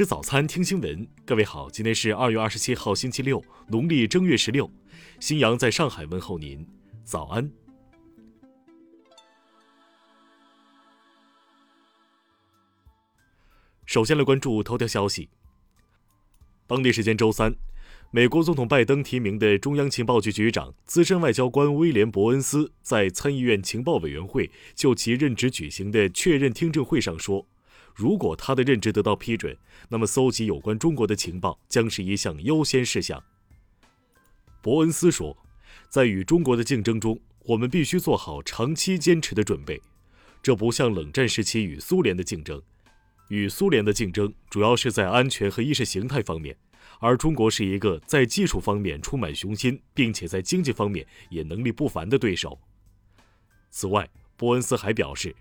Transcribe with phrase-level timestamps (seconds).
[0.00, 1.06] 吃早餐，听新闻。
[1.26, 4.70] 各位好，今天是二月二十七号，星期六，农历正月十六。
[5.18, 6.66] 新阳在上海问候您，
[7.04, 7.52] 早安。
[13.84, 15.28] 首先来关注头条消息。
[16.66, 17.54] 当地时间周三，
[18.10, 27.46] 美国总统拜登提名的中央情报局局长、资深外交官威廉·伯恩斯在参议院情报委员会就其任职举行的确认听证会上说。
[27.94, 29.56] 如果他的任职得到批准，
[29.88, 33.22] 那么搜集有关中国的情报将是一项优先事项。
[34.62, 35.36] 伯恩斯说，
[35.88, 39.80] 在与中国的竞争中，我们必须做好长期坚持的准备。
[40.42, 42.62] 这不像冷战时期与苏联的竞争，
[43.28, 46.56] 与苏联的竞争主要是在安全和意识形态方面，
[47.00, 52.58] 而中国是一个在技术方面充满雄心，并且在经济方面也能力不凡的对手。
[53.70, 55.34] 此外，伯恩斯还表示。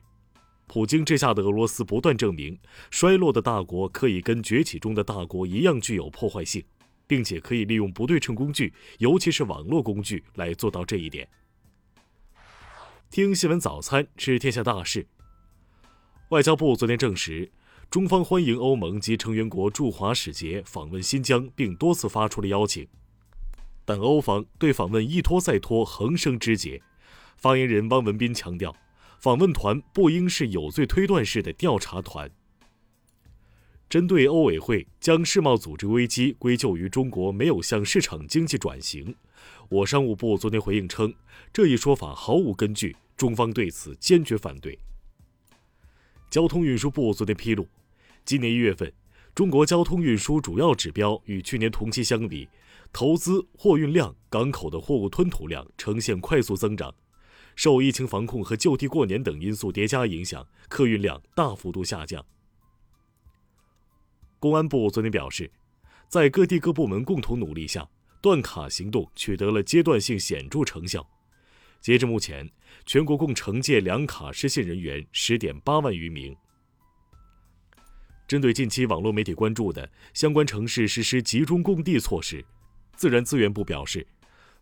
[0.70, 2.55] 普京之下的俄罗斯不断证明，
[2.91, 6.63] 衰落的大国可以跟崛起中的大国一样具有破坏性，
[7.07, 11.27] 并且可以利用不对称工具，尤其是网络工具来做到这一点。
[13.10, 15.08] 听新闻早餐知天下大事。
[16.30, 17.52] 外交部昨天证实，
[17.90, 22.88] 中方欢迎欧盟及成员国驻华使节访问新疆，并多次发出了邀请，
[23.86, 26.80] 但欧方对访问一拖再拖，横生枝节。
[27.38, 28.76] 发言人汪文斌强调。
[29.20, 32.31] 访问团不应是有罪推断式的调查团。
[33.89, 39.13] 针对欧委会将世贸组织危机归咎于中国没有向市场经济转型，
[39.67, 41.13] 我商务部昨天回应称，
[41.51, 44.79] 这一说法毫无根据，中方对此坚决反对。
[46.29, 47.67] 交通运输部昨天披露，
[48.23, 48.93] 今年一月份，
[49.35, 52.47] 中国交通运输主要指标与去年同期相比，
[52.93, 56.95] 投资、货运量、港口的货物吞吐量呈现快速增长。
[57.60, 62.26] 受疫情防控和就地过年等因素叠加影响，客运量大幅度下降。
[64.40, 65.52] 公安部昨天表示，
[66.07, 67.86] 在各地各部门共同努力下，
[68.22, 71.06] 断卡行动取得了阶段性显著成效。
[71.81, 72.50] 截至目前，
[72.86, 76.34] 全国共惩戒两卡失信人员十点八万余名。
[78.26, 82.41] 针对近期网络媒体关注的相关城市实施集中供地措施，
[82.96, 84.08] 自然资源部表示。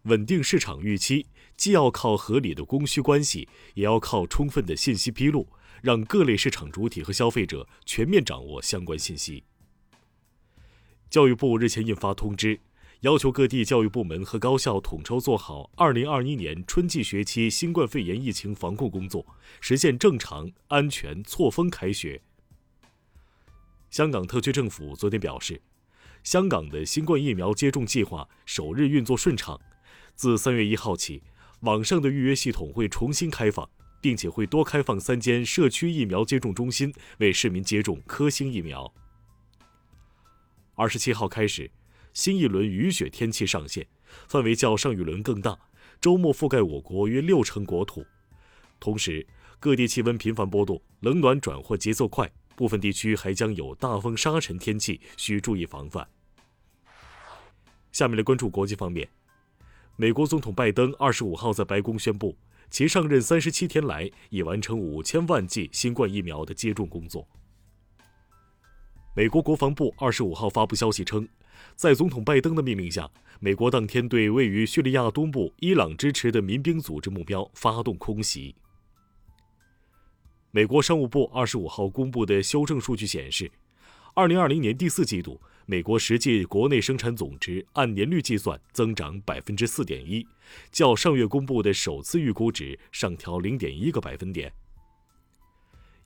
[0.07, 5.47] 稳定市场预期，既要靠合理的供需关系，也要靠充分的信息披露，
[5.81, 9.43] 让各类市场主体和消费者全面掌握相关信息。
[11.09, 12.61] 教育部日前印发通知，
[13.01, 19.25] 要求各地教育部门和高校统筹做好2021年春季学期新冠肺炎疫情防控工作，
[19.59, 22.21] 实现正常、安全、错峰开学。
[23.89, 25.61] 香港特区政府昨天表示，
[26.23, 29.59] 香港的新冠疫苗接种计划首日运作顺畅。
[30.17, 31.21] 自三月一号起，
[31.59, 33.69] 网上的预约系统会重新开放，
[34.01, 38.91] 并且会多开放三间社区疫苗接种中心，为市民接种科兴疫苗。
[40.73, 41.69] 二十七号开始，
[42.15, 43.87] 新一轮雨雪天气上线，
[44.27, 45.55] 范围较上一轮更大，
[46.01, 48.03] 周末覆盖我国约六成国土。
[48.79, 49.27] 同时，
[49.59, 56.07] 各地气温频繁波动，冷暖转换节奏快，部分地区还将有大风沙尘天气，需注意防范。
[57.91, 59.07] 下面来关注国际方面。
[59.99, 62.37] 美国总统拜登二十五号在白宫宣布，
[62.69, 67.27] 其上任三十七天来已完成五千万剂新冠疫苗的接种工作。
[69.15, 71.27] 美国国防部二十五号发布消息称，
[71.75, 73.09] 在总统拜登的命令下，
[73.39, 78.55] 美国当天对位于叙利亚东部、伊朗支持的民兵组织目标发动空袭。
[80.51, 83.51] 美国商务部二十五号公布的修正数据显示，
[84.13, 85.41] 二零二零年第四季度。
[85.69, 90.25] 美国实际国内生产总值按年率计算增长百分之四点一，
[90.71, 94.49] 较上月公布的首次预估值上调零点一个百分点。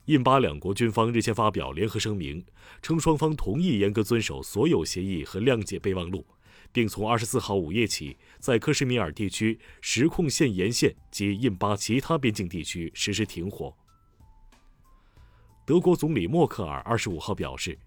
[0.06, 2.44] 印巴两国军方日前发表联合声明，
[2.82, 6.26] 称双方同意严格遵守所有协议和谅解备忘录，
[6.72, 13.72] 并从二十四号午夜起，在克什米尔地区实控线沿线及印巴其他边境地区实施停火。
[15.64, 17.78] 德国总理默克尔二十五号表示。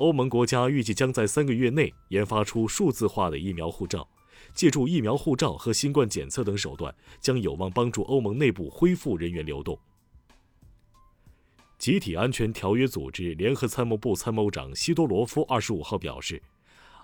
[0.00, 4.08] 欧盟国家预计将在三个月内研发出数字化的疫苗护照，
[4.54, 9.78] 借助疫苗护照和新冠检测等手段，将有望帮助欧盟内部恢复人员流动。
[11.76, 16.42] 集体安全条约组织联合参谋部参谋长西多罗夫二十五号表示，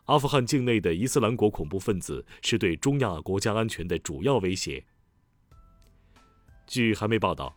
[0.06, 4.82] 阿富汗境内的伊斯兰国恐怖分子是对中亚国家安全的主要威胁。
[6.66, 7.54] 据韩媒报道。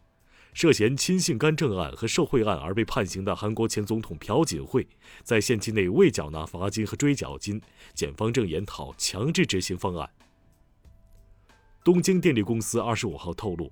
[0.54, 4.88] 涉嫌亲信干政案和受贿案而被判刑的韩国前总统朴槿惠，
[5.24, 7.62] 在限期内未缴纳罚金和追缴金，
[7.94, 10.10] 检方正研讨强制执行方案。
[11.84, 13.72] 东京电力公司二十五号透露，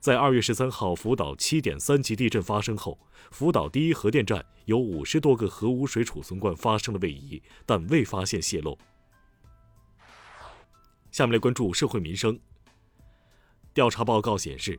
[0.00, 2.98] 在二月十三号福岛七点三级地震发生后，
[3.30, 8.76] 福岛第一核电站有五十多个核污水储存罐发生了位移，但未发现泄漏。
[11.10, 12.38] 下面来关注社会民生。
[13.72, 14.78] 调查报告显示，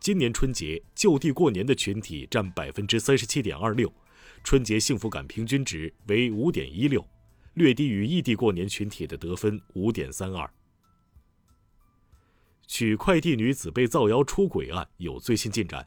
[0.00, 3.92] 今年春节就地过年的群体占百分之三十七点二六，
[4.42, 7.06] 春节幸福感平均值为五点一六，
[7.52, 10.50] 略低于异地过年群体的得分五点三二。
[12.66, 15.86] 取快递女子被造谣出轨案有最新进展。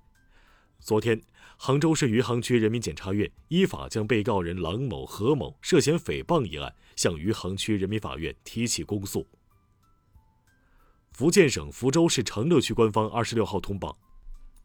[0.79, 1.19] 昨天，
[1.57, 9.25] 杭州市余杭区人民检察院依法将被告人郎某、何某涉嫌诽谤一案向余杭区人民法院提起公诉。
[11.13, 13.95] 福建省福州市长乐区官方二十六号通报：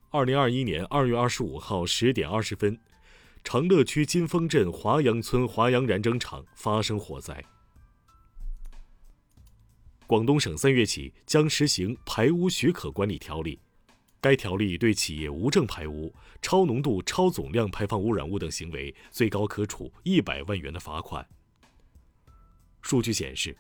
[0.09, 2.81] 二零二一年二月二十五号十点二十分，
[3.45, 7.45] 长乐区金峰镇华阳村华阳染整厂发生火灾。
[10.07, 13.61] 广东省三月起将实行排污许可管理条例，
[14.19, 21.29] 该条例对企业无证排污、超浓度、超总量排放污染物等行为，最高可处一百万元的罚款。
[22.81, 23.55] 数据显示，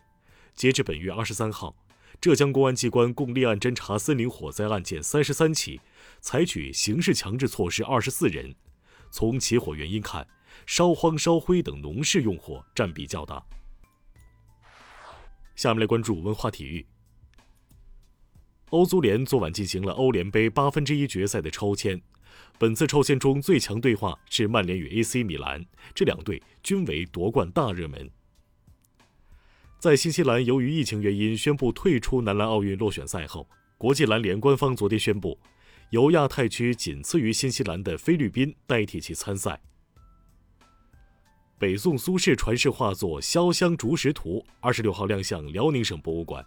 [0.54, 1.76] 截至本月二十三号，
[2.20, 5.80] 浙江公安机关共立案侦查森林火灾案件三十三起，
[6.20, 8.52] 采取刑事强制措施二十四人。
[9.10, 10.26] 从起火原因看，
[10.66, 13.40] 烧荒、烧灰等农事用火占比较大。
[15.54, 16.84] 下面来关注文化体育。
[18.70, 22.02] 欧足联昨晚进行了欧联杯八分之一决赛的抽签，
[22.58, 28.10] 本次抽签中最强对话是曼联与 AC 米兰，这两队均为夺冠大热门。
[29.78, 35.38] 在新西兰由于疫情原因宣布退出男篮奥运落选赛后，国际篮联官方昨天宣布，
[35.90, 39.60] 由亚太区仅次于新西兰的菲律宾代替其参赛。
[41.60, 46.44] 北宋苏轼传世画作《潇湘竹石图》二十六号亮相辽宁省博物馆。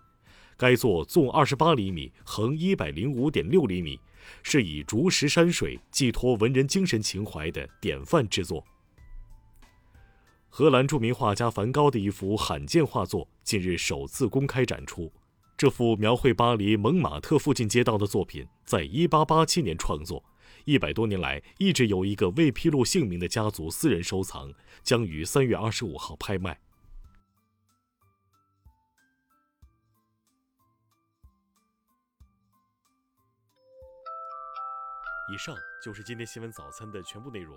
[0.57, 3.98] 该作纵二十八厘米，横一百零五点六厘米，
[4.44, 8.62] 是以竹石山水寄托文人精神情怀的典范之作。
[10.53, 15.09] 荷兰著名画家梵高的一幅罕见画作近日首次公开展出。
[15.56, 20.21] 这幅描绘巴黎蒙马特附近街道的作品，在一八八七年创作。
[20.65, 24.53] 一百多年来，一直由一个未披露姓名的家族私人收藏，
[24.83, 26.59] 将于三月二十五号拍卖。
[35.33, 37.56] 以上就是今天新闻早餐的全部内容。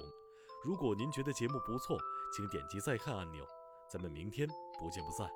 [0.65, 1.99] 如果您觉得节目不错，
[2.35, 3.47] 请点击再看按钮。
[3.89, 4.49] 咱们明天
[4.81, 5.29] 不见不散。